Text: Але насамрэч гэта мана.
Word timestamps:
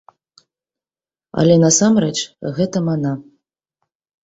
Але 1.41 1.59
насамрэч 1.65 2.17
гэта 2.57 2.85
мана. 2.89 3.13